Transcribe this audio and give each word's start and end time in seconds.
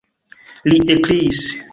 li 0.69 0.79
ekkriis. 0.95 1.43